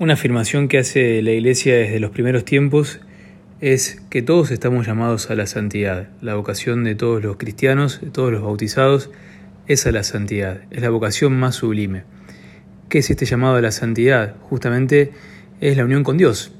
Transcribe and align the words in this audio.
Una 0.00 0.14
afirmación 0.14 0.66
que 0.66 0.78
hace 0.78 1.22
la 1.22 1.30
Iglesia 1.30 1.76
desde 1.76 2.00
los 2.00 2.10
primeros 2.10 2.44
tiempos 2.44 2.98
es 3.60 4.02
que 4.10 4.22
todos 4.22 4.50
estamos 4.50 4.88
llamados 4.88 5.30
a 5.30 5.36
la 5.36 5.46
santidad. 5.46 6.08
La 6.20 6.34
vocación 6.34 6.82
de 6.82 6.96
todos 6.96 7.22
los 7.22 7.36
cristianos, 7.36 8.00
de 8.00 8.10
todos 8.10 8.32
los 8.32 8.42
bautizados, 8.42 9.12
es 9.68 9.86
a 9.86 9.92
la 9.92 10.02
santidad. 10.02 10.62
Es 10.72 10.82
la 10.82 10.90
vocación 10.90 11.38
más 11.38 11.54
sublime. 11.54 12.02
¿Qué 12.88 12.98
es 12.98 13.10
este 13.10 13.24
llamado 13.24 13.54
a 13.54 13.60
la 13.60 13.70
santidad? 13.70 14.34
Justamente 14.40 15.12
es 15.60 15.76
la 15.76 15.84
unión 15.84 16.02
con 16.02 16.18
Dios. 16.18 16.50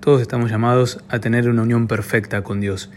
Todos 0.00 0.20
estamos 0.20 0.50
llamados 0.50 1.00
a 1.08 1.18
tener 1.18 1.48
una 1.48 1.62
unión 1.62 1.86
perfecta 1.86 2.42
con 2.42 2.60
Dios. 2.60 2.90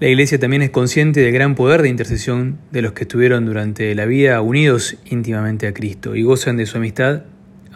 La 0.00 0.08
Iglesia 0.08 0.38
también 0.38 0.60
es 0.60 0.70
consciente 0.70 1.20
del 1.20 1.32
gran 1.32 1.54
poder 1.54 1.80
de 1.80 1.88
intercesión 1.88 2.58
de 2.72 2.82
los 2.82 2.92
que 2.92 3.04
estuvieron 3.04 3.46
durante 3.46 3.94
la 3.94 4.04
vida 4.04 4.42
unidos 4.42 4.98
íntimamente 5.06 5.66
a 5.66 5.72
Cristo 5.72 6.14
y 6.14 6.24
gozan 6.24 6.58
de 6.58 6.66
su 6.66 6.76
amistad 6.76 7.22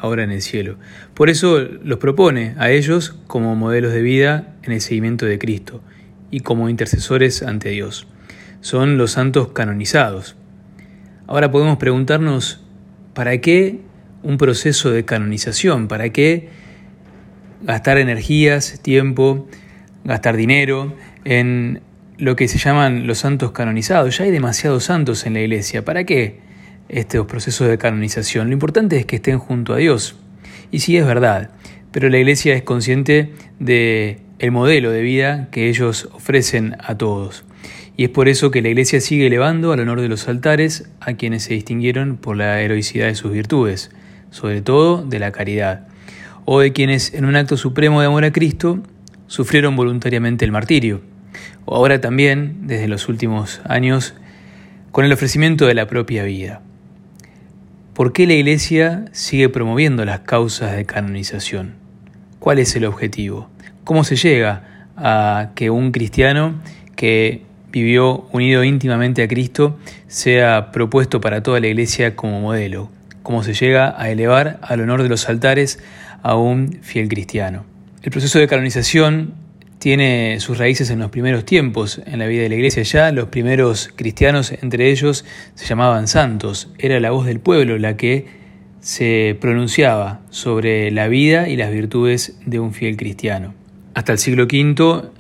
ahora 0.03 0.25
en 0.25 0.33
el 0.33 0.43
cielo. 0.43 0.77
Por 1.15 1.31
eso 1.31 1.61
los 1.61 1.99
propone 1.99 2.55
a 2.59 2.71
ellos 2.71 3.17
como 3.29 3.55
modelos 3.55 3.93
de 3.93 4.03
vida 4.03 4.53
en 4.65 4.73
el 4.73 4.81
seguimiento 4.81 5.27
de 5.27 5.39
Cristo 5.39 5.81
y 6.31 6.41
como 6.41 6.69
intercesores 6.69 7.45
ante 7.45 7.69
Dios. 7.69 8.09
Son 8.61 8.99
los 8.99 9.13
santos 9.13 9.53
canonizados. 9.53 10.35
Ahora 11.29 11.53
podemos 11.53 11.79
preguntarnos, 11.79 12.65
¿para 13.15 13.39
qué 13.39 13.79
un 14.25 14.39
proceso 14.39 14.91
de 14.91 15.05
canonización? 15.05 15.87
¿Para 15.87 16.11
qué 16.11 16.49
gastar 17.63 17.99
energías, 17.99 18.81
tiempo, 18.83 19.47
gastar 20.03 20.37
dinero 20.37 20.97
en 21.25 21.81
lo 22.19 22.35
que 22.35 22.49
se 22.49 22.59
llaman 22.59 23.07
los 23.07 23.19
santos 23.19 23.53
canonizados? 23.53 24.19
Ya 24.19 24.25
hay 24.25 24.33
demasiados 24.33 24.83
santos 24.83 25.27
en 25.27 25.35
la 25.35 25.41
iglesia. 25.43 25.85
¿Para 25.85 26.03
qué? 26.03 26.41
Estos 26.89 27.27
procesos 27.27 27.69
de 27.69 27.79
canonización. 27.79 28.49
Lo 28.49 28.53
importante 28.53 28.97
es 28.97 29.07
que 29.07 29.17
estén 29.17 29.39
junto 29.39 29.75
a 29.75 29.79
Dios. 29.79 30.17
Y 30.71 30.81
sí 30.81 30.97
es 30.97 31.07
verdad, 31.07 31.51
pero 31.91 32.09
la 32.09 32.19
Iglesia 32.19 32.55
es 32.55 32.63
consciente 32.63 33.33
de 33.59 34.21
el 34.39 34.51
modelo 34.51 34.91
de 34.91 35.03
vida 35.03 35.49
que 35.51 35.69
ellos 35.69 36.09
ofrecen 36.13 36.77
a 36.81 36.97
todos. 36.97 37.45
Y 37.97 38.05
es 38.05 38.11
por 38.11 38.29
eso 38.29 38.51
que 38.51 38.63
la 38.63 38.69
Iglesia 38.69 39.01
sigue 39.01 39.27
elevando 39.27 39.73
al 39.73 39.81
honor 39.81 40.01
de 40.01 40.09
los 40.09 40.27
altares 40.27 40.91
a 41.01 41.15
quienes 41.15 41.45
se 41.45 41.55
distinguieron 41.55 42.17
por 42.17 42.37
la 42.37 42.61
heroicidad 42.61 43.07
de 43.07 43.15
sus 43.15 43.33
virtudes, 43.33 43.91
sobre 44.31 44.63
todo 44.63 45.05
de 45.05 45.19
la 45.19 45.31
caridad, 45.31 45.87
o 46.45 46.61
de 46.61 46.73
quienes 46.73 47.15
en 47.15 47.27
un 47.27 47.37
acto 47.37 47.57
supremo 47.57 48.01
de 48.01 48.07
amor 48.07 48.25
a 48.25 48.33
Cristo 48.33 48.83
sufrieron 49.27 49.77
voluntariamente 49.77 50.45
el 50.45 50.53
martirio, 50.53 51.03
o 51.65 51.77
ahora 51.77 52.01
también, 52.01 52.67
desde 52.67 52.89
los 52.89 53.09
últimos 53.09 53.61
años, 53.65 54.15
con 54.91 55.05
el 55.05 55.13
ofrecimiento 55.13 55.67
de 55.67 55.75
la 55.75 55.87
propia 55.87 56.25
vida. 56.25 56.63
¿Por 57.95 58.15
qué 58.15 58.27
la 58.27 58.33
Iglesia 58.33 59.05
sigue 59.13 59.51
promoviendo 59.51 60.07
las 60.07 60.21
causas 60.21 60.75
de 60.75 60.87
canonización? 60.87 61.75
¿Cuál 62.39 62.59
es 62.59 62.75
el 62.75 62.87
objetivo? 62.87 63.51
¿Cómo 63.85 64.03
se 64.03 64.17
llega 64.17 64.89
a 64.97 65.51
que 65.55 65.69
un 65.69 65.93
cristiano 65.93 66.59
que 66.97 67.43
vivió 67.71 68.27
unido 68.33 68.65
íntimamente 68.65 69.23
a 69.23 69.29
Cristo 69.29 69.79
sea 70.07 70.73
propuesto 70.73 71.21
para 71.21 71.43
toda 71.43 71.61
la 71.61 71.67
Iglesia 71.67 72.17
como 72.17 72.41
modelo? 72.41 72.89
¿Cómo 73.23 73.43
se 73.43 73.53
llega 73.53 73.95
a 74.01 74.09
elevar 74.09 74.59
al 74.63 74.81
honor 74.81 75.03
de 75.03 75.11
los 75.11 75.29
altares 75.29 75.79
a 76.23 76.35
un 76.35 76.79
fiel 76.81 77.09
cristiano? 77.09 77.67
El 78.03 78.11
proceso 78.11 78.39
de 78.39 78.49
canonización 78.49 79.35
tiene 79.83 80.39
sus 80.39 80.59
raíces 80.59 80.91
en 80.91 81.01
los 81.01 81.11
primeros 81.11 81.45
tiempos 81.45 82.01
en 82.07 82.21
la 82.21 82.29
vida 82.29 82.45
de 82.45 82.49
la 82.49 82.55
iglesia. 82.55 82.85
Ya 82.85 83.11
los 83.11 83.31
primeros 83.31 83.91
cristianos, 83.97 84.53
entre 84.63 84.93
ellos, 84.93 85.25
se 85.57 85.67
llamaban 85.67 86.07
santos. 86.07 86.71
Era 86.79 87.01
la 87.01 87.11
voz 87.11 87.27
del 87.27 87.41
pueblo 87.41 87.77
la 87.79 87.97
que 87.97 88.27
se 88.79 89.37
pronunciaba 89.41 90.21
sobre 90.31 90.93
la 90.93 91.09
vida 91.09 91.49
y 91.49 91.57
las 91.57 91.73
virtudes 91.73 92.39
de 92.47 92.61
un 92.61 92.73
fiel 92.75 92.97
cristiano. 92.97 93.55
Hasta 93.95 94.13
el 94.13 94.19
siglo 94.19 94.45
V, 94.45 95.11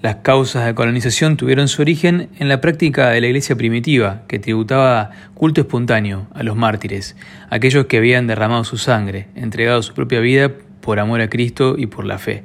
las 0.00 0.14
causas 0.22 0.66
de 0.66 0.76
colonización 0.76 1.36
tuvieron 1.36 1.66
su 1.66 1.82
origen 1.82 2.28
en 2.38 2.48
la 2.48 2.60
práctica 2.60 3.08
de 3.10 3.20
la 3.20 3.26
iglesia 3.26 3.56
primitiva, 3.56 4.22
que 4.28 4.38
tributaba 4.38 5.10
culto 5.34 5.62
espontáneo 5.62 6.28
a 6.34 6.44
los 6.44 6.54
mártires, 6.54 7.16
aquellos 7.50 7.86
que 7.86 7.96
habían 7.96 8.28
derramado 8.28 8.62
su 8.62 8.78
sangre, 8.78 9.26
entregado 9.34 9.82
su 9.82 9.92
propia 9.92 10.20
vida 10.20 10.52
por 10.82 11.00
amor 11.00 11.20
a 11.20 11.28
Cristo 11.28 11.74
y 11.76 11.86
por 11.86 12.04
la 12.04 12.18
fe. 12.18 12.44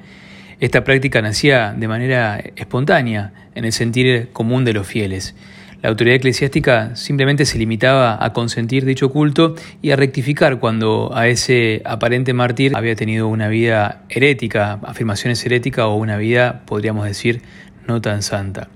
Esta 0.63 0.85
práctica 0.85 1.21
nacía 1.21 1.75
de 1.77 1.89
manera 1.89 2.41
espontánea 2.55 3.33
en 3.53 3.65
el 3.65 3.73
sentir 3.73 4.29
común 4.31 4.63
de 4.63 4.71
los 4.71 4.87
fieles. 4.87 5.35
La 5.81 5.89
autoridad 5.89 6.15
eclesiástica 6.15 6.95
simplemente 6.95 7.45
se 7.45 7.57
limitaba 7.57 8.17
a 8.23 8.31
consentir 8.31 8.85
dicho 8.85 9.09
culto 9.09 9.55
y 9.81 9.91
a 9.91 9.97
rectificar 9.97 10.59
cuando 10.59 11.11
a 11.13 11.27
ese 11.27 11.81
aparente 11.83 12.31
mártir 12.31 12.77
había 12.77 12.95
tenido 12.95 13.27
una 13.27 13.49
vida 13.49 14.03
herética, 14.07 14.79
afirmaciones 14.83 15.45
heréticas 15.45 15.83
o 15.83 15.95
una 15.95 16.15
vida, 16.15 16.61
podríamos 16.65 17.03
decir, 17.07 17.41
no 17.85 17.99
tan 17.99 18.21
santa. 18.21 18.69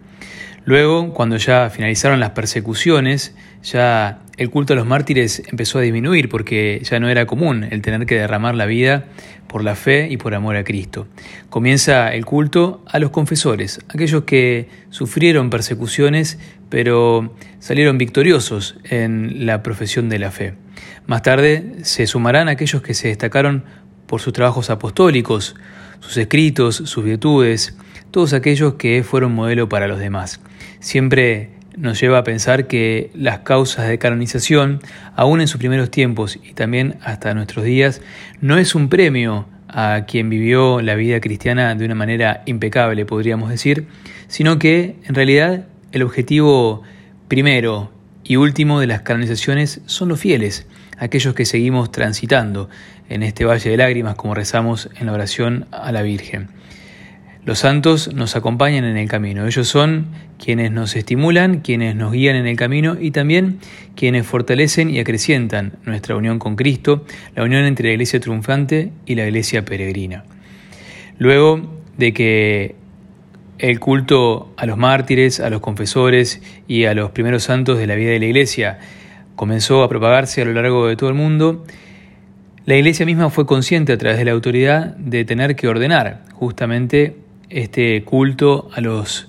Luego, 0.67 1.13
cuando 1.13 1.38
ya 1.38 1.69
finalizaron 1.69 2.19
las 2.19 2.31
persecuciones, 2.31 3.33
ya 3.63 4.19
el 4.35 4.50
culto 4.50 4.73
a 4.73 4.75
los 4.75 4.85
mártires 4.85 5.41
empezó 5.47 5.79
a 5.79 5.81
disminuir 5.81 6.28
porque 6.28 6.81
ya 6.83 7.00
no 7.00 7.07
era 7.07 7.25
común 7.25 7.66
el 7.72 7.81
tener 7.81 8.05
que 8.05 8.16
derramar 8.16 8.53
la 8.53 8.66
vida 8.66 9.05
por 9.47 9.63
la 9.63 9.75
fe 9.75 10.09
y 10.11 10.17
por 10.17 10.35
amor 10.35 10.57
a 10.57 10.66
Cristo. 10.66 11.07
Comienza 11.50 12.13
el 12.13 12.25
culto 12.25 12.83
a 12.85 13.00
los 13.00 13.11
confesores, 13.11 13.79
aquellos 13.88 14.25
que 14.25 14.67
sufrieron 14.89 15.50
persecuciones 15.50 16.38
pero 16.67 17.34
salieron 17.59 17.97
victoriosos 17.97 18.75
en 18.84 19.45
la 19.45 19.63
profesión 19.63 20.09
de 20.09 20.19
la 20.19 20.31
fe. 20.31 20.55
Más 21.05 21.22
tarde 21.22 21.75
se 21.84 22.07
sumarán 22.07 22.49
aquellos 22.49 22.81
que 22.81 22.94
se 22.94 23.07
destacaron 23.07 23.63
por 24.05 24.19
sus 24.19 24.34
trabajos 24.34 24.69
apostólicos, 24.69 25.55
sus 26.01 26.17
escritos, 26.17 26.75
sus 26.75 27.05
virtudes, 27.05 27.78
todos 28.12 28.34
aquellos 28.34 28.75
que 28.75 29.03
fueron 29.03 29.34
modelo 29.34 29.69
para 29.69 29.88
los 29.88 30.00
demás. 30.00 30.40
Siempre 30.79 31.50
nos 31.78 32.01
lleva 32.01 32.18
a 32.18 32.23
pensar 32.23 32.68
que 32.68 33.12
las 33.13 33.40
causas 33.40 33.88
de 33.88 34.00
canonización, 34.00 34.79
aún 35.16 35.41
en 35.41 35.47
sus 35.47 35.59
primeros 35.59 35.91
tiempos 35.91 36.40
y 36.44 36.53
también 36.53 36.96
hasta 37.03 37.34
nuestros 37.34 37.63
días, 37.66 38.01
no 38.41 38.57
es 38.57 38.73
un 38.75 38.90
premio 38.90 39.46
a 39.67 40.06
quien 40.07 40.29
vivió 40.29 40.81
la 40.81 40.96
vida 40.96 41.19
cristiana 41.19 41.75
de 41.75 41.85
una 41.85 41.96
manera 41.96 42.41
impecable, 42.46 43.06
podríamos 43.06 43.50
decir, 43.50 43.88
sino 44.28 44.57
que 44.57 44.96
en 45.06 45.16
realidad 45.16 45.67
el 45.91 46.03
objetivo 46.03 46.84
primero 47.28 47.91
y 48.23 48.38
último 48.38 48.79
de 48.79 48.88
las 48.88 49.01
canonizaciones 49.01 49.81
son 49.85 50.09
los 50.09 50.19
fieles, 50.19 50.66
aquellos 50.97 51.35
que 51.35 51.46
seguimos 51.46 51.91
transitando 51.91 52.69
en 53.09 53.23
este 53.23 53.46
valle 53.46 53.69
de 53.69 53.78
lágrimas 53.78 54.16
como 54.16 54.34
rezamos 54.34 54.90
en 55.00 55.06
la 55.06 55.13
oración 55.13 55.67
a 55.72 55.91
la 55.91 56.01
Virgen. 56.01 56.56
Los 57.47 57.59
santos 57.59 58.13
nos 58.13 58.35
acompañan 58.35 58.84
en 58.84 58.97
el 58.97 59.08
camino. 59.08 59.47
Ellos 59.47 59.69
son 59.69 60.08
quienes 60.38 60.69
nos 60.69 60.97
estimulan, 60.97 61.62
quienes 61.62 61.96
nos 61.96 62.12
guían 62.12 62.35
en 62.35 62.46
el 62.46 62.58
camino 62.58 62.97
y 63.00 63.12
también 63.12 63.59
quienes 63.96 64.28
fortalecen 64.28 64.90
y 64.90 65.00
acrecientan 65.00 65.72
nuestra 65.85 66.18
unión 66.18 66.40
con 66.40 66.58
Cristo, 66.58 67.06
la 67.38 67.44
unión 67.44 67.63
entre 67.63 67.88
la 67.88 67.94
iglesia 67.94 68.19
triunfante 68.19 68.91
y 69.06 69.16
la 69.16 69.24
iglesia 69.24 69.63
peregrina. 69.63 70.25
Luego 71.19 71.62
de 71.97 72.12
que 72.12 72.75
el 73.59 73.79
culto 73.79 74.53
a 74.58 74.66
los 74.66 74.78
mártires, 74.78 75.40
a 75.40 75.50
los 75.50 75.62
confesores 75.62 76.41
y 76.68 76.84
a 76.84 76.94
los 76.94 77.12
primeros 77.12 77.44
santos 77.44 77.78
de 77.78 77.88
la 77.88 77.96
vida 77.96 78.12
de 78.12 78.19
la 78.19 78.25
iglesia 78.25 78.79
comenzó 79.38 79.84
a 79.84 79.88
propagarse 79.88 80.41
a 80.41 80.46
lo 80.46 80.52
largo 80.52 80.85
de 80.88 80.97
todo 80.97 81.08
el 81.09 81.16
mundo, 81.16 81.64
la 82.66 82.75
iglesia 82.75 83.06
misma 83.06 83.29
fue 83.29 83.46
consciente 83.46 83.94
a 83.94 83.97
través 83.97 84.18
de 84.18 84.25
la 84.25 84.34
autoridad 84.34 84.97
de 84.97 85.24
tener 85.24 85.56
que 85.56 85.69
ordenar 85.69 86.25
justamente 86.34 87.16
este 87.50 88.03
culto 88.03 88.69
a 88.74 88.81
los 88.81 89.28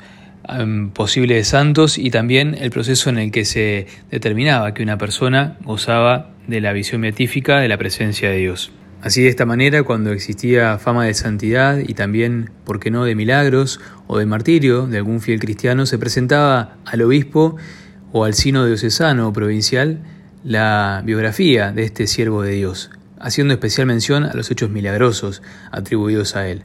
posibles 0.95 1.49
santos 1.49 1.99
y 1.99 2.11
también 2.11 2.56
el 2.59 2.71
proceso 2.71 3.11
en 3.11 3.19
el 3.19 3.31
que 3.31 3.45
se 3.45 3.87
determinaba 4.11 4.73
que 4.73 4.83
una 4.83 4.97
persona 4.97 5.59
gozaba 5.62 6.31
de 6.47 6.62
la 6.62 6.73
visión 6.73 7.03
beatífica 7.03 7.61
de 7.61 7.69
la 7.69 7.77
presencia 7.77 8.31
de 8.31 8.39
Dios. 8.39 8.73
Así 9.01 9.23
de 9.23 9.29
esta 9.29 9.47
manera, 9.47 9.84
cuando 9.84 10.11
existía 10.11 10.79
fama 10.79 11.05
de 11.05 11.15
santidad 11.15 11.79
y 11.79 11.94
también, 11.94 12.50
por 12.65 12.81
qué 12.81 12.91
no, 12.91 13.05
de 13.05 13.15
milagros 13.15 13.79
o 14.09 14.19
de 14.19 14.26
martirio 14.26 14.87
de 14.87 14.97
algún 14.97 15.21
fiel 15.21 15.38
cristiano, 15.38 15.87
se 15.87 15.99
presentaba 15.99 16.76
al 16.85 17.03
obispo 17.03 17.56
o 18.11 18.25
al 18.25 18.35
sino 18.35 18.67
diocesano 18.67 19.29
o 19.29 19.32
provincial 19.32 20.00
la 20.43 21.03
biografía 21.05 21.71
de 21.71 21.85
este 21.85 22.06
siervo 22.09 22.43
de 22.43 22.53
Dios, 22.53 22.91
haciendo 23.21 23.55
especial 23.55 23.87
mención 23.87 24.25
a 24.25 24.35
los 24.35 24.50
hechos 24.50 24.71
milagrosos 24.71 25.43
atribuidos 25.71 26.35
a 26.35 26.49
él. 26.49 26.62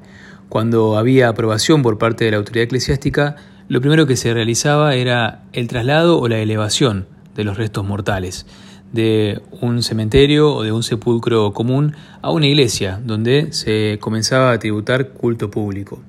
Cuando 0.54 1.00
había 1.00 1.30
aprobación 1.30 1.82
por 1.82 1.98
parte 1.98 2.26
de 2.26 2.30
la 2.30 2.38
autoridad 2.38 2.66
eclesiástica, 2.66 3.38
lo 3.70 3.82
primero 3.82 4.06
que 4.06 4.16
se 4.16 4.36
realizaba 4.36 4.94
era 4.94 5.46
el 5.52 5.68
traslado 5.68 6.20
o 6.20 6.28
la 6.28 6.38
elevación 6.38 7.08
de 7.36 7.44
los 7.44 7.58
restos 7.58 7.84
mortales 7.84 8.46
de 8.92 9.42
un 9.62 9.82
cementerio 9.82 10.54
o 10.54 10.62
de 10.62 10.72
un 10.72 10.84
sepulcro 10.84 11.54
común 11.54 11.96
a 12.22 12.30
una 12.30 12.46
iglesia, 12.46 13.02
donde 13.04 13.52
se 13.52 13.98
comenzaba 14.00 14.52
a 14.52 14.60
tributar 14.60 15.14
culto 15.14 15.50
público. 15.50 16.04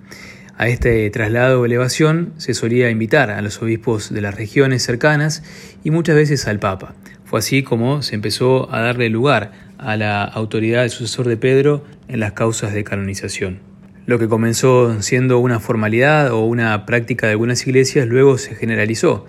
A 0.59 0.69
este 0.69 1.09
traslado 1.09 1.63
o 1.63 1.65
elevación 1.65 2.35
se 2.37 2.53
solía 2.53 2.91
invitar 2.91 3.31
a 3.31 3.41
los 3.41 3.63
obispos 3.63 4.13
de 4.13 4.21
las 4.21 4.35
regiones 4.35 4.83
cercanas 4.83 5.43
y 5.85 5.91
muchas 5.91 6.17
veces 6.17 6.47
al 6.47 6.59
Papa. 6.59 6.95
Fue 7.25 7.39
así 7.39 7.63
como 7.63 8.03
se 8.03 8.15
empezó 8.15 8.71
a 8.75 8.81
darle 8.81 9.09
lugar 9.09 9.53
a 9.79 9.97
la 9.97 10.23
autoridad 10.23 10.83
del 10.83 10.91
sucesor 10.91 11.29
de 11.29 11.39
Pedro 11.39 11.83
en 12.09 12.21
las 12.21 12.33
causas 12.33 12.75
de 12.75 12.85
canonización. 12.85 13.74
Lo 14.07 14.19
que 14.19 14.29
comenzó 14.29 15.01
siendo 15.01 15.39
una 15.39 15.61
formalidad 15.61 16.31
o 16.33 16.45
una 16.45 16.85
práctica 16.85 17.27
de 17.27 17.33
algunas 17.33 17.67
iglesias 17.67 18.07
luego 18.07 18.37
se 18.37 18.55
generalizó, 18.55 19.27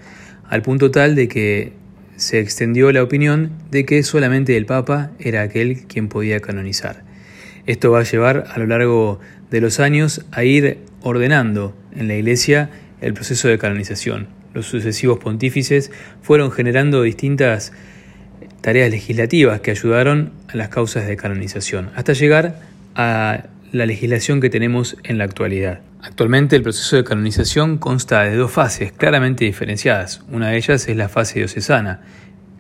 al 0.50 0.62
punto 0.62 0.92
tal 0.92 1.16
de 1.16 1.30
que 1.30 1.74
se 2.18 2.40
extendió 2.40 2.92
la 2.92 3.02
opinión 3.02 3.52
de 3.72 3.86
que 3.86 4.04
solamente 4.04 4.58
el 4.58 4.66
Papa 4.66 5.12
era 5.18 5.44
aquel 5.44 5.86
quien 5.88 6.10
podía 6.10 6.42
canonizar. 6.42 7.04
Esto 7.66 7.92
va 7.92 8.02
a 8.02 8.04
llevar 8.04 8.46
a 8.54 8.60
lo 8.60 8.68
largo 8.68 9.20
de 9.50 9.62
los 9.62 9.80
años 9.80 10.26
a 10.32 10.44
ir 10.44 10.80
ordenando 11.02 11.74
en 11.96 12.10
la 12.10 12.16
Iglesia 12.16 12.70
el 13.00 13.14
proceso 13.14 13.48
de 13.48 13.58
canonización. 13.58 14.28
Los 14.54 14.68
sucesivos 14.68 15.20
pontífices 15.20 15.92
fueron 16.22 16.52
generando 16.52 17.02
distintas 17.02 17.72
tareas 18.60 18.92
legislativas 18.92 19.62
que 19.62 19.72
ayudaron 19.72 20.32
a 20.48 20.58
las 20.58 20.68
causas 20.70 21.08
de 21.08 21.16
canonización, 21.16 21.92
hasta 21.96 22.14
llegar 22.14 22.60
a 22.96 23.46
la 23.76 23.86
legislación 23.86 24.40
que 24.40 24.50
tenemos 24.50 24.96
en 25.04 25.18
la 25.18 25.26
actualidad. 25.26 25.82
Actualmente 26.02 26.56
el 26.56 26.64
proceso 26.64 26.96
de 26.96 27.04
canonización 27.04 27.78
consta 27.78 28.24
de 28.24 28.36
dos 28.36 28.52
fases 28.52 28.94
claramente 28.94 29.44
diferenciadas. 29.44 30.24
Una 30.32 30.50
de 30.50 30.58
ellas 30.58 30.88
es 30.88 30.96
la 30.96 31.10
fase 31.10 31.40
diocesana, 31.40 32.02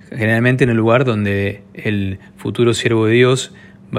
generalmente 0.09 0.65
en 0.65 0.71
el 0.71 0.77
lugar 0.77 1.05
donde 1.05 1.63
el 1.73 2.19
futuro 2.35 2.73
siervo 2.73 3.05
de 3.05 3.13
Dios 3.13 3.53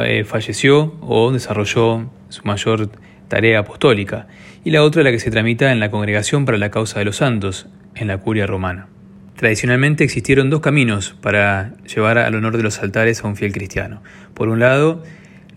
eh, 0.04 0.24
falleció 0.24 0.94
o 1.00 1.32
desarrolló 1.32 2.10
su 2.28 2.44
mayor 2.44 2.90
tarea 3.28 3.60
apostólica, 3.60 4.26
y 4.62 4.70
la 4.70 4.82
otra 4.82 5.02
la 5.02 5.10
que 5.10 5.18
se 5.18 5.30
tramita 5.30 5.72
en 5.72 5.80
la 5.80 5.90
Congregación 5.90 6.44
para 6.44 6.58
la 6.58 6.70
Causa 6.70 6.98
de 6.98 7.06
los 7.06 7.16
Santos, 7.16 7.66
en 7.94 8.08
la 8.08 8.18
Curia 8.18 8.46
Romana. 8.46 8.88
Tradicionalmente 9.36 10.04
existieron 10.04 10.50
dos 10.50 10.60
caminos 10.60 11.14
para 11.22 11.72
llevar 11.84 12.18
al 12.18 12.34
honor 12.34 12.58
de 12.58 12.62
los 12.62 12.78
altares 12.80 13.22
a 13.24 13.28
un 13.28 13.36
fiel 13.36 13.52
cristiano. 13.52 14.02
Por 14.34 14.48
un 14.48 14.60
lado, 14.60 15.02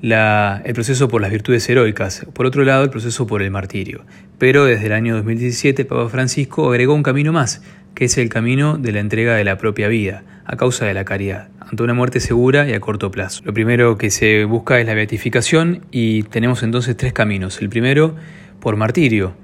el 0.02 0.74
proceso 0.74 1.08
por 1.08 1.22
las 1.22 1.32
virtudes 1.32 1.70
heroicas, 1.70 2.26
por 2.34 2.46
otro 2.46 2.64
lado 2.64 2.84
el 2.84 2.90
proceso 2.90 3.28
por 3.28 3.42
el 3.42 3.52
martirio. 3.52 4.06
Pero 4.38 4.66
desde 4.66 4.86
el 4.86 4.94
año 4.94 5.16
2017 5.16 5.82
el 5.82 5.88
Papa 5.88 6.10
Francisco 6.10 6.70
agregó 6.70 6.94
un 6.94 7.04
camino 7.04 7.34
más, 7.34 7.62
que 7.96 8.06
es 8.06 8.18
el 8.18 8.30
camino 8.30 8.78
de 8.78 8.94
la 8.94 9.02
entrega 9.02 9.36
de 9.36 9.44
la 9.44 9.58
propia 9.58 9.88
vida, 9.88 10.24
a 10.46 10.56
causa 10.56 10.86
de 10.86 10.94
la 10.94 11.04
caridad, 11.04 11.50
ante 11.60 11.84
una 11.84 11.94
muerte 11.94 12.20
segura 12.22 12.68
y 12.68 12.74
a 12.74 12.80
corto 12.80 13.12
plazo. 13.12 13.42
Lo 13.44 13.54
primero 13.54 13.98
que 13.98 14.10
se 14.10 14.46
busca 14.46 14.80
es 14.80 14.88
la 14.88 14.94
beatificación 14.94 15.86
y 15.92 16.24
tenemos 16.24 16.64
entonces 16.64 16.96
tres 16.96 17.14
caminos. 17.14 17.62
El 17.62 17.70
primero, 17.70 18.16
por 18.62 18.78
martirio, 18.78 19.36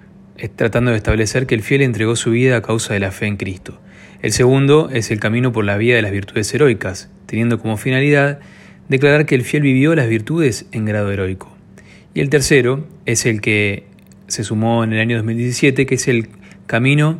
tratando 0.55 0.91
de 0.91 0.97
establecer 0.97 1.47
que 1.47 1.55
el 1.55 1.61
fiel 1.61 1.81
entregó 1.81 2.15
su 2.15 2.31
vida 2.31 2.57
a 2.57 2.61
causa 2.61 2.93
de 2.93 3.01
la 3.01 3.11
fe 3.11 3.27
en 3.27 3.37
Cristo. 3.37 3.81
El 4.21 4.31
segundo 4.31 4.89
es 4.91 5.11
el 5.11 5.19
camino 5.19 5.51
por 5.51 5.65
la 5.65 5.77
vía 5.77 5.95
de 5.95 6.01
las 6.01 6.11
virtudes 6.11 6.51
heroicas, 6.53 7.11
teniendo 7.25 7.59
como 7.59 7.77
finalidad 7.77 8.39
declarar 8.89 9.25
que 9.25 9.35
el 9.35 9.43
fiel 9.43 9.63
vivió 9.63 9.95
las 9.95 10.07
virtudes 10.07 10.65
en 10.71 10.85
grado 10.85 11.11
heroico. 11.11 11.55
Y 12.13 12.21
el 12.21 12.29
tercero 12.29 12.87
es 13.05 13.25
el 13.25 13.41
que 13.41 13.83
se 14.27 14.43
sumó 14.43 14.83
en 14.83 14.93
el 14.93 14.99
año 14.99 15.17
2017, 15.17 15.85
que 15.85 15.95
es 15.95 16.07
el 16.07 16.29
camino 16.65 17.19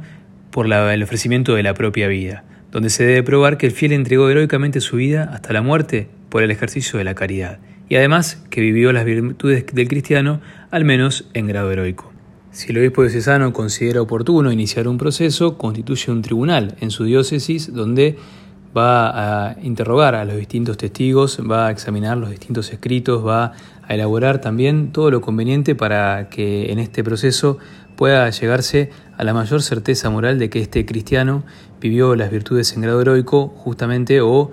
por 0.52 0.72
el 0.72 1.04
ofrecimiento 1.04 1.56
de 1.56 1.64
la 1.64 1.74
propia 1.74 2.08
vida, 2.08 2.44
donde 2.72 2.90
se 2.90 3.06
debe 3.06 3.24
probar 3.24 3.58
que 3.58 3.66
el 3.66 3.74
fiel 3.74 3.92
entregó 3.92 4.30
heroicamente 4.30 4.80
su 4.80 4.96
vida 4.98 5.30
hasta 5.34 5.54
la 5.54 5.62
muerte 5.62 6.08
por 6.30 6.44
el 6.44 6.52
ejercicio 6.52 6.98
de 6.98 7.04
la 7.04 7.14
caridad, 7.14 7.60
y 7.90 7.96
además 7.96 8.44
que 8.50 8.62
vivió 8.62 8.94
las 8.94 9.06
virtudes 9.06 9.66
del 9.74 9.88
cristiano 9.88 10.42
al 10.72 10.86
menos 10.86 11.30
en 11.34 11.48
grado 11.48 11.72
heroico. 11.72 12.12
Si 12.52 12.72
el 12.72 12.78
obispo 12.78 13.02
diocesano 13.02 13.52
considera 13.52 14.02
oportuno 14.02 14.50
iniciar 14.50 14.88
un 14.88 14.98
proceso, 14.98 15.58
constituye 15.58 16.10
un 16.10 16.22
tribunal 16.22 16.76
en 16.80 16.90
su 16.90 17.04
diócesis 17.04 17.74
donde 17.74 18.16
va 18.76 19.50
a 19.50 19.62
interrogar 19.62 20.16
a 20.16 20.26
los 20.26 20.38
distintos 20.38 20.78
testigos, 20.78 21.40
va 21.50 21.68
a 21.68 21.72
examinar 21.72 22.18
los 22.18 22.30
distintos 22.30 22.72
escritos, 22.72 23.26
va 23.26 23.54
a 23.88 23.94
elaborar 23.94 24.42
también 24.42 24.92
todo 24.92 25.12
lo 25.12 25.22
conveniente 25.22 25.76
para 25.76 26.30
que 26.30 26.72
en 26.72 26.80
este 26.80 27.04
proceso 27.04 27.58
pueda 27.96 28.30
llegarse 28.30 28.90
a 29.18 29.24
la 29.24 29.34
mayor 29.34 29.62
certeza 29.62 30.10
moral 30.10 30.40
de 30.40 30.50
que 30.50 30.60
este 30.60 30.86
cristiano 30.86 31.44
vivió 31.80 32.16
las 32.16 32.32
virtudes 32.32 32.74
en 32.74 32.82
grado 32.82 33.02
heroico 33.02 33.48
justamente 33.48 34.22
o 34.22 34.52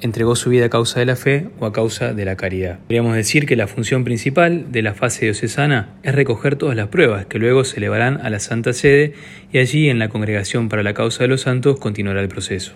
entregó 0.00 0.36
su 0.36 0.50
vida 0.50 0.66
a 0.66 0.68
causa 0.68 1.00
de 1.00 1.06
la 1.06 1.16
fe 1.16 1.50
o 1.60 1.66
a 1.66 1.72
causa 1.72 2.12
de 2.12 2.24
la 2.24 2.36
caridad. 2.36 2.78
Podríamos 2.80 3.14
decir 3.14 3.46
que 3.46 3.56
la 3.56 3.66
función 3.66 4.04
principal 4.04 4.70
de 4.70 4.82
la 4.82 4.94
fase 4.94 5.26
diocesana 5.26 5.94
es 6.02 6.14
recoger 6.14 6.56
todas 6.56 6.76
las 6.76 6.88
pruebas 6.88 7.26
que 7.26 7.38
luego 7.38 7.64
se 7.64 7.78
elevarán 7.78 8.20
a 8.20 8.28
la 8.28 8.40
Santa 8.40 8.72
Sede 8.72 9.14
y 9.52 9.58
allí 9.58 9.88
en 9.88 9.98
la 9.98 10.08
Congregación 10.08 10.68
para 10.68 10.82
la 10.82 10.94
Causa 10.94 11.24
de 11.24 11.28
los 11.28 11.42
Santos 11.42 11.78
continuará 11.78 12.20
el 12.20 12.28
proceso. 12.28 12.74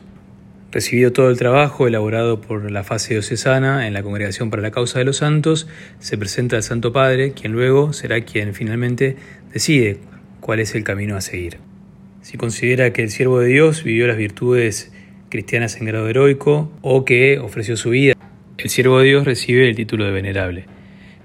Recibido 0.70 1.12
todo 1.12 1.30
el 1.30 1.38
trabajo 1.38 1.86
elaborado 1.86 2.42
por 2.42 2.70
la 2.70 2.84
fase 2.84 3.14
diocesana 3.14 3.86
en 3.86 3.94
la 3.94 4.02
Congregación 4.02 4.50
para 4.50 4.60
la 4.60 4.70
Causa 4.70 4.98
de 4.98 5.06
los 5.06 5.16
Santos, 5.16 5.66
se 5.98 6.18
presenta 6.18 6.56
al 6.56 6.62
Santo 6.62 6.92
Padre, 6.92 7.32
quien 7.32 7.52
luego 7.52 7.94
será 7.94 8.20
quien 8.20 8.52
finalmente 8.52 9.16
decide 9.50 9.96
cuál 10.40 10.60
es 10.60 10.74
el 10.74 10.84
camino 10.84 11.16
a 11.16 11.22
seguir. 11.22 11.56
Si 12.20 12.36
considera 12.36 12.92
que 12.92 13.02
el 13.02 13.10
siervo 13.10 13.40
de 13.40 13.48
Dios 13.48 13.82
vivió 13.82 14.06
las 14.06 14.18
virtudes 14.18 14.92
cristianas 15.30 15.78
en 15.78 15.86
grado 15.86 16.06
heroico 16.06 16.70
o 16.82 17.06
que 17.06 17.38
ofreció 17.38 17.78
su 17.78 17.88
vida, 17.90 18.12
el 18.58 18.68
siervo 18.68 18.98
de 18.98 19.06
Dios 19.06 19.24
recibe 19.24 19.66
el 19.70 19.74
título 19.74 20.04
de 20.04 20.12
venerable. 20.12 20.66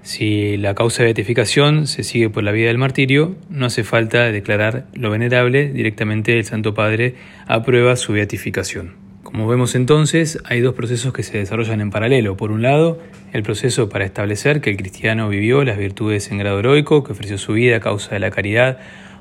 Si 0.00 0.56
la 0.56 0.74
causa 0.74 1.02
de 1.02 1.08
beatificación 1.08 1.86
se 1.86 2.02
sigue 2.02 2.30
por 2.30 2.44
la 2.44 2.52
vía 2.52 2.68
del 2.68 2.78
martirio, 2.78 3.36
no 3.50 3.66
hace 3.66 3.84
falta 3.84 4.32
declarar 4.32 4.86
lo 4.94 5.10
venerable, 5.10 5.70
directamente 5.70 6.38
el 6.38 6.44
Santo 6.46 6.72
Padre 6.72 7.16
aprueba 7.46 7.96
su 7.96 8.14
beatificación. 8.14 9.03
Como 9.34 9.48
vemos 9.48 9.74
entonces, 9.74 10.38
hay 10.44 10.60
dos 10.60 10.76
procesos 10.76 11.12
que 11.12 11.24
se 11.24 11.38
desarrollan 11.38 11.80
en 11.80 11.90
paralelo. 11.90 12.36
Por 12.36 12.52
un 12.52 12.62
lado, 12.62 13.00
el 13.32 13.42
proceso 13.42 13.88
para 13.88 14.04
establecer 14.04 14.60
que 14.60 14.70
el 14.70 14.76
cristiano 14.76 15.28
vivió 15.28 15.64
las 15.64 15.76
virtudes 15.76 16.30
en 16.30 16.38
grado 16.38 16.60
heroico, 16.60 17.02
que 17.02 17.10
ofreció 17.10 17.36
su 17.36 17.54
vida 17.54 17.78
a 17.78 17.80
causa 17.80 18.14
de 18.14 18.20
la 18.20 18.30
caridad 18.30 18.78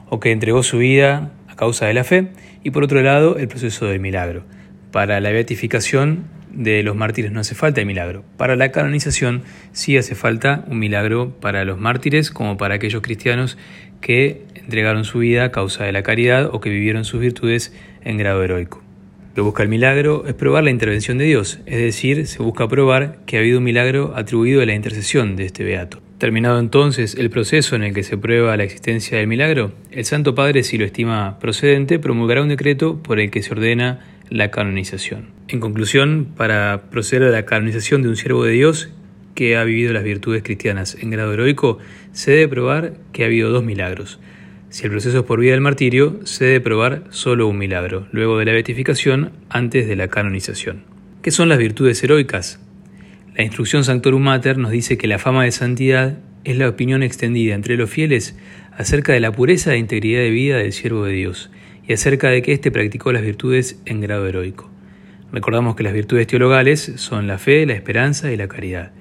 o 0.09 0.19
que 0.19 0.31
entregó 0.31 0.61
su 0.61 0.77
vida 0.77 1.31
a 1.47 1.55
causa 1.55 1.87
de 1.87 1.95
la 1.95 2.03
fe. 2.03 2.27
Y 2.63 2.69
por 2.69 2.83
otro 2.83 3.01
lado, 3.01 3.37
el 3.37 3.47
proceso 3.47 3.87
del 3.87 4.01
milagro. 4.01 4.43
Para 4.91 5.19
la 5.19 5.31
beatificación 5.31 6.25
de 6.51 6.83
los 6.83 6.95
mártires 6.95 7.31
no 7.31 7.39
hace 7.39 7.55
falta 7.55 7.81
el 7.81 7.87
milagro. 7.87 8.23
Para 8.37 8.55
la 8.55 8.71
canonización 8.71 9.41
sí 9.71 9.97
hace 9.97 10.13
falta 10.13 10.63
un 10.67 10.77
milagro 10.77 11.31
para 11.39 11.65
los 11.65 11.79
mártires 11.79 12.29
como 12.29 12.55
para 12.55 12.75
aquellos 12.75 13.01
cristianos 13.01 13.57
que 13.99 14.45
entregaron 14.53 15.05
su 15.05 15.17
vida 15.17 15.45
a 15.45 15.51
causa 15.51 15.85
de 15.85 15.91
la 15.91 16.03
caridad 16.03 16.51
o 16.53 16.61
que 16.61 16.69
vivieron 16.69 17.03
sus 17.03 17.19
virtudes 17.19 17.73
en 18.03 18.17
grado 18.19 18.43
heroico. 18.43 18.83
Lo 19.35 19.43
busca 19.43 19.63
el 19.63 19.69
milagro 19.69 20.25
es 20.27 20.35
probar 20.35 20.63
la 20.63 20.69
intervención 20.69 21.17
de 21.17 21.25
Dios, 21.25 21.59
es 21.65 21.79
decir, 21.79 22.27
se 22.27 22.43
busca 22.43 22.67
probar 22.67 23.17
que 23.25 23.37
ha 23.37 23.39
habido 23.39 23.57
un 23.57 23.63
milagro 23.63 24.13
atribuido 24.15 24.61
a 24.61 24.65
la 24.67 24.75
intercesión 24.75 25.35
de 25.35 25.45
este 25.45 25.63
beato. 25.63 26.03
Terminado 26.19 26.59
entonces 26.59 27.15
el 27.15 27.31
proceso 27.31 27.75
en 27.75 27.81
el 27.81 27.95
que 27.95 28.03
se 28.03 28.15
prueba 28.15 28.55
la 28.55 28.63
existencia 28.63 29.17
del 29.17 29.25
milagro, 29.25 29.71
el 29.89 30.05
Santo 30.05 30.35
Padre, 30.35 30.61
si 30.61 30.77
lo 30.77 30.85
estima 30.85 31.39
procedente, 31.39 31.97
promulgará 31.97 32.43
un 32.43 32.49
decreto 32.49 33.01
por 33.01 33.19
el 33.19 33.31
que 33.31 33.41
se 33.41 33.51
ordena 33.53 34.05
la 34.29 34.51
canonización. 34.51 35.29
En 35.47 35.59
conclusión, 35.59 36.27
para 36.37 36.83
proceder 36.91 37.23
a 37.23 37.31
la 37.31 37.45
canonización 37.45 38.03
de 38.03 38.09
un 38.09 38.15
siervo 38.15 38.43
de 38.43 38.51
Dios 38.51 38.91
que 39.33 39.57
ha 39.57 39.63
vivido 39.63 39.93
las 39.93 40.03
virtudes 40.03 40.43
cristianas 40.43 40.95
en 41.01 41.09
grado 41.09 41.33
heroico, 41.33 41.79
se 42.11 42.31
debe 42.33 42.49
probar 42.49 42.93
que 43.11 43.23
ha 43.23 43.25
habido 43.25 43.49
dos 43.49 43.63
milagros. 43.63 44.19
Si 44.73 44.85
el 44.85 44.89
proceso 44.89 45.19
es 45.19 45.23
por 45.25 45.39
vía 45.39 45.51
del 45.51 45.61
martirio, 45.61 46.19
se 46.23 46.45
debe 46.45 46.59
probar 46.59 47.03
solo 47.11 47.47
un 47.47 47.59
milagro, 47.59 48.07
luego 48.11 48.39
de 48.39 48.45
la 48.45 48.53
beatificación, 48.53 49.31
antes 49.47 49.87
de 49.87 49.95
la 49.95 50.07
canonización. 50.07 50.85
¿Qué 51.21 51.29
son 51.29 51.47
las 51.47 51.59
virtudes 51.59 52.03
heroicas? 52.03 52.59
La 53.37 53.43
instrucción 53.43 53.83
Sanctorum 53.83 54.23
Mater 54.23 54.57
nos 54.57 54.71
dice 54.71 54.97
que 54.97 55.05
la 55.05 55.19
fama 55.19 55.43
de 55.43 55.51
santidad 55.51 56.17
es 56.43 56.57
la 56.57 56.67
opinión 56.67 57.03
extendida 57.03 57.53
entre 57.53 57.77
los 57.77 57.87
fieles 57.87 58.35
acerca 58.75 59.13
de 59.13 59.19
la 59.19 59.31
pureza 59.31 59.75
e 59.75 59.77
integridad 59.77 60.21
de 60.21 60.31
vida 60.31 60.57
del 60.57 60.73
siervo 60.73 61.05
de 61.05 61.13
Dios 61.13 61.51
y 61.87 61.93
acerca 61.93 62.29
de 62.29 62.41
que 62.41 62.53
éste 62.53 62.71
practicó 62.71 63.13
las 63.13 63.21
virtudes 63.21 63.79
en 63.85 64.01
grado 64.01 64.27
heroico. 64.27 64.71
Recordamos 65.31 65.75
que 65.75 65.83
las 65.83 65.93
virtudes 65.93 66.25
teologales 66.25 66.93
son 66.95 67.27
la 67.27 67.37
fe, 67.37 67.67
la 67.67 67.73
esperanza 67.73 68.31
y 68.31 68.37
la 68.37 68.47
caridad. 68.47 68.91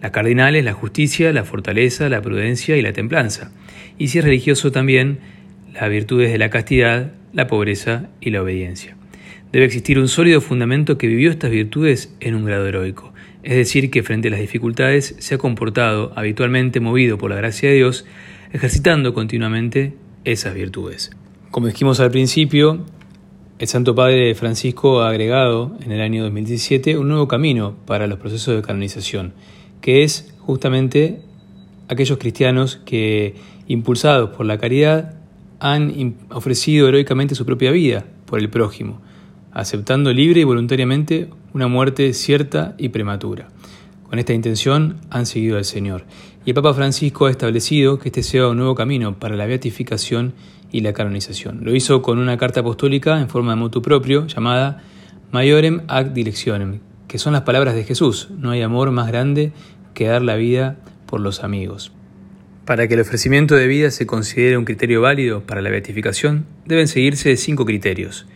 Las 0.00 0.10
cardinales, 0.10 0.64
la 0.64 0.72
justicia, 0.72 1.32
la 1.32 1.44
fortaleza, 1.44 2.08
la 2.08 2.20
prudencia 2.20 2.76
y 2.76 2.82
la 2.82 2.92
templanza. 2.92 3.52
Y 4.02 4.08
si 4.08 4.18
es 4.18 4.24
religioso 4.24 4.72
también, 4.72 5.20
las 5.72 5.88
virtudes 5.88 6.32
de 6.32 6.38
la 6.38 6.50
castidad, 6.50 7.12
la 7.32 7.46
pobreza 7.46 8.08
y 8.20 8.30
la 8.30 8.42
obediencia. 8.42 8.96
Debe 9.52 9.64
existir 9.64 9.96
un 10.00 10.08
sólido 10.08 10.40
fundamento 10.40 10.98
que 10.98 11.06
vivió 11.06 11.30
estas 11.30 11.52
virtudes 11.52 12.12
en 12.18 12.34
un 12.34 12.44
grado 12.44 12.66
heroico, 12.66 13.12
es 13.44 13.54
decir, 13.54 13.92
que 13.92 14.02
frente 14.02 14.26
a 14.26 14.32
las 14.32 14.40
dificultades 14.40 15.14
se 15.20 15.36
ha 15.36 15.38
comportado 15.38 16.12
habitualmente 16.16 16.80
movido 16.80 17.16
por 17.16 17.30
la 17.30 17.36
gracia 17.36 17.68
de 17.68 17.76
Dios, 17.76 18.04
ejercitando 18.52 19.14
continuamente 19.14 19.94
esas 20.24 20.52
virtudes. 20.52 21.12
Como 21.52 21.68
dijimos 21.68 22.00
al 22.00 22.10
principio, 22.10 22.84
el 23.60 23.68
Santo 23.68 23.94
Padre 23.94 24.34
Francisco 24.34 25.02
ha 25.02 25.10
agregado 25.10 25.78
en 25.80 25.92
el 25.92 26.00
año 26.00 26.24
2017 26.24 26.98
un 26.98 27.06
nuevo 27.06 27.28
camino 27.28 27.76
para 27.86 28.08
los 28.08 28.18
procesos 28.18 28.56
de 28.56 28.62
canonización 28.62 29.32
que 29.80 30.02
es 30.02 30.34
justamente 30.40 31.20
aquellos 31.88 32.18
cristianos 32.18 32.80
que, 32.84 33.34
impulsados 33.72 34.30
por 34.30 34.46
la 34.46 34.58
caridad, 34.58 35.14
han 35.60 36.16
ofrecido 36.30 36.88
heroicamente 36.88 37.34
su 37.34 37.46
propia 37.46 37.70
vida 37.70 38.04
por 38.26 38.38
el 38.38 38.50
prójimo, 38.50 39.00
aceptando 39.52 40.12
libre 40.12 40.40
y 40.40 40.44
voluntariamente 40.44 41.30
una 41.52 41.68
muerte 41.68 42.12
cierta 42.14 42.74
y 42.78 42.88
prematura. 42.88 43.48
Con 44.08 44.18
esta 44.18 44.34
intención 44.34 44.96
han 45.08 45.24
seguido 45.24 45.56
al 45.56 45.64
Señor. 45.64 46.04
Y 46.44 46.50
el 46.50 46.54
Papa 46.54 46.74
Francisco 46.74 47.26
ha 47.26 47.30
establecido 47.30 47.98
que 47.98 48.08
este 48.08 48.22
sea 48.22 48.48
un 48.48 48.58
nuevo 48.58 48.74
camino 48.74 49.18
para 49.18 49.36
la 49.36 49.46
beatificación 49.46 50.34
y 50.70 50.80
la 50.80 50.92
canonización. 50.92 51.60
Lo 51.62 51.74
hizo 51.74 52.02
con 52.02 52.18
una 52.18 52.36
carta 52.36 52.60
apostólica 52.60 53.20
en 53.20 53.28
forma 53.28 53.52
de 53.52 53.60
motu 53.60 53.80
propio 53.80 54.26
llamada 54.26 54.82
Maiorem 55.30 55.82
ad 55.86 56.06
Directionem, 56.06 56.80
que 57.06 57.18
son 57.18 57.32
las 57.32 57.42
palabras 57.42 57.74
de 57.74 57.84
Jesús. 57.84 58.28
No 58.36 58.50
hay 58.50 58.62
amor 58.62 58.90
más 58.90 59.06
grande 59.06 59.52
que 59.94 60.06
dar 60.06 60.22
la 60.22 60.36
vida 60.36 60.78
por 61.06 61.20
los 61.20 61.44
amigos. 61.44 61.92
Para 62.64 62.86
que 62.86 62.94
el 62.94 63.00
ofrecimiento 63.00 63.56
de 63.56 63.66
vida 63.66 63.90
se 63.90 64.06
considere 64.06 64.56
un 64.56 64.64
criterio 64.64 65.00
válido 65.00 65.44
para 65.44 65.62
la 65.62 65.70
beatificación, 65.70 66.46
deben 66.64 66.86
seguirse 66.86 67.36
cinco 67.36 67.66
criterios. 67.66 68.26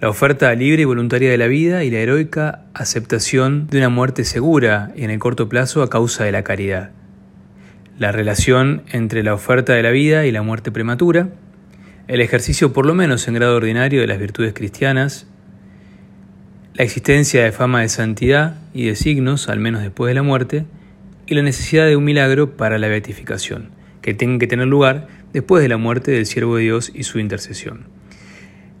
La 0.00 0.08
oferta 0.08 0.54
libre 0.54 0.82
y 0.82 0.84
voluntaria 0.84 1.30
de 1.30 1.36
la 1.36 1.48
vida 1.48 1.82
y 1.82 1.90
la 1.90 1.98
heroica 1.98 2.62
aceptación 2.74 3.66
de 3.66 3.78
una 3.78 3.88
muerte 3.88 4.24
segura 4.24 4.92
y 4.94 5.02
en 5.02 5.10
el 5.10 5.18
corto 5.18 5.48
plazo 5.48 5.82
a 5.82 5.90
causa 5.90 6.22
de 6.24 6.30
la 6.30 6.44
caridad. 6.44 6.92
La 7.98 8.12
relación 8.12 8.82
entre 8.92 9.24
la 9.24 9.34
oferta 9.34 9.74
de 9.74 9.82
la 9.82 9.90
vida 9.90 10.26
y 10.26 10.30
la 10.30 10.42
muerte 10.42 10.70
prematura. 10.70 11.30
El 12.06 12.20
ejercicio 12.20 12.72
por 12.72 12.86
lo 12.86 12.94
menos 12.94 13.26
en 13.26 13.34
grado 13.34 13.56
ordinario 13.56 14.00
de 14.00 14.06
las 14.06 14.20
virtudes 14.20 14.54
cristianas. 14.54 15.26
La 16.74 16.84
existencia 16.84 17.42
de 17.42 17.50
fama 17.50 17.80
de 17.80 17.88
santidad 17.88 18.54
y 18.72 18.86
de 18.86 18.94
signos, 18.94 19.48
al 19.48 19.58
menos 19.58 19.82
después 19.82 20.08
de 20.08 20.14
la 20.14 20.22
muerte 20.22 20.66
y 21.30 21.34
la 21.36 21.42
necesidad 21.42 21.86
de 21.86 21.94
un 21.94 22.02
milagro 22.02 22.56
para 22.56 22.76
la 22.76 22.88
beatificación, 22.88 23.70
que 24.02 24.14
tiene 24.14 24.40
que 24.40 24.48
tener 24.48 24.66
lugar 24.66 25.06
después 25.32 25.62
de 25.62 25.68
la 25.68 25.76
muerte 25.76 26.10
del 26.10 26.26
siervo 26.26 26.56
de 26.56 26.64
Dios 26.64 26.90
y 26.92 27.04
su 27.04 27.20
intercesión. 27.20 27.86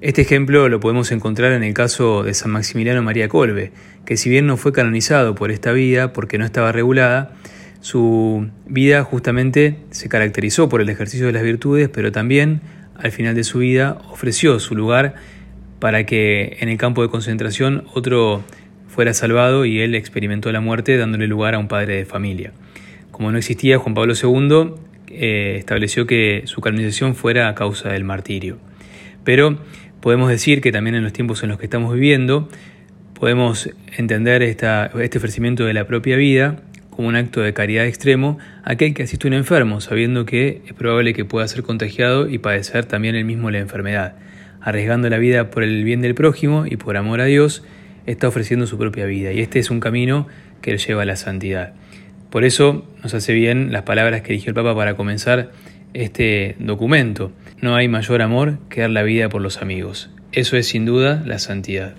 Este 0.00 0.22
ejemplo 0.22 0.68
lo 0.68 0.80
podemos 0.80 1.12
encontrar 1.12 1.52
en 1.52 1.62
el 1.62 1.74
caso 1.74 2.24
de 2.24 2.34
San 2.34 2.50
Maximiliano 2.50 3.02
María 3.02 3.28
Colbe, 3.28 3.70
que 4.04 4.16
si 4.16 4.30
bien 4.30 4.48
no 4.48 4.56
fue 4.56 4.72
canonizado 4.72 5.36
por 5.36 5.52
esta 5.52 5.70
vida 5.70 6.12
porque 6.12 6.38
no 6.38 6.44
estaba 6.44 6.72
regulada, 6.72 7.36
su 7.80 8.48
vida 8.66 9.04
justamente 9.04 9.76
se 9.90 10.08
caracterizó 10.08 10.68
por 10.68 10.80
el 10.80 10.88
ejercicio 10.88 11.26
de 11.26 11.32
las 11.32 11.44
virtudes, 11.44 11.88
pero 11.88 12.10
también 12.10 12.62
al 12.96 13.12
final 13.12 13.36
de 13.36 13.44
su 13.44 13.60
vida 13.60 13.98
ofreció 14.10 14.58
su 14.58 14.74
lugar 14.74 15.14
para 15.78 16.04
que 16.04 16.56
en 16.58 16.68
el 16.68 16.78
campo 16.78 17.02
de 17.02 17.10
concentración 17.10 17.84
otro 17.94 18.42
fuera 19.00 19.14
salvado 19.14 19.64
y 19.64 19.80
él 19.80 19.94
experimentó 19.94 20.52
la 20.52 20.60
muerte 20.60 20.98
dándole 20.98 21.26
lugar 21.26 21.54
a 21.54 21.58
un 21.58 21.68
padre 21.68 21.96
de 21.96 22.04
familia. 22.04 22.52
Como 23.10 23.32
no 23.32 23.38
existía, 23.38 23.78
Juan 23.78 23.94
Pablo 23.94 24.12
II 24.12 24.74
eh, 25.08 25.56
estableció 25.58 26.06
que 26.06 26.42
su 26.44 26.60
canonización 26.60 27.14
fuera 27.14 27.48
a 27.48 27.54
causa 27.54 27.88
del 27.88 28.04
martirio. 28.04 28.58
Pero 29.24 29.58
podemos 30.02 30.28
decir 30.28 30.60
que 30.60 30.70
también 30.70 30.96
en 30.96 31.02
los 31.02 31.14
tiempos 31.14 31.42
en 31.42 31.48
los 31.48 31.58
que 31.58 31.64
estamos 31.64 31.94
viviendo, 31.94 32.50
podemos 33.18 33.70
entender 33.96 34.42
este 34.42 34.68
ofrecimiento 35.16 35.64
de 35.64 35.72
la 35.72 35.86
propia 35.86 36.18
vida 36.18 36.60
como 36.90 37.08
un 37.08 37.16
acto 37.16 37.40
de 37.40 37.54
caridad 37.54 37.86
extremo 37.86 38.36
aquel 38.64 38.92
que 38.92 39.04
asiste 39.04 39.28
a 39.28 39.30
un 39.30 39.34
enfermo, 39.34 39.80
sabiendo 39.80 40.26
que 40.26 40.60
es 40.66 40.74
probable 40.74 41.14
que 41.14 41.24
pueda 41.24 41.48
ser 41.48 41.62
contagiado 41.62 42.28
y 42.28 42.36
padecer 42.36 42.84
también 42.84 43.14
él 43.14 43.24
mismo 43.24 43.50
la 43.50 43.60
enfermedad, 43.60 44.16
arriesgando 44.60 45.08
la 45.08 45.16
vida 45.16 45.48
por 45.48 45.62
el 45.62 45.84
bien 45.84 46.02
del 46.02 46.14
prójimo 46.14 46.66
y 46.66 46.76
por 46.76 46.98
amor 46.98 47.22
a 47.22 47.24
Dios, 47.24 47.64
está 48.06 48.28
ofreciendo 48.28 48.66
su 48.66 48.78
propia 48.78 49.06
vida 49.06 49.32
y 49.32 49.40
este 49.40 49.58
es 49.58 49.70
un 49.70 49.80
camino 49.80 50.26
que 50.62 50.72
le 50.72 50.78
lleva 50.78 51.02
a 51.02 51.06
la 51.06 51.16
santidad. 51.16 51.72
Por 52.30 52.44
eso 52.44 52.84
nos 53.02 53.12
hace 53.14 53.32
bien 53.32 53.72
las 53.72 53.82
palabras 53.82 54.22
que 54.22 54.32
eligió 54.32 54.50
el 54.50 54.54
Papa 54.54 54.74
para 54.74 54.94
comenzar 54.94 55.50
este 55.94 56.56
documento. 56.58 57.32
No 57.60 57.74
hay 57.74 57.88
mayor 57.88 58.22
amor 58.22 58.58
que 58.68 58.82
dar 58.82 58.90
la 58.90 59.02
vida 59.02 59.28
por 59.28 59.42
los 59.42 59.60
amigos. 59.62 60.10
Eso 60.32 60.56
es 60.56 60.68
sin 60.68 60.84
duda 60.84 61.22
la 61.26 61.38
santidad. 61.38 61.94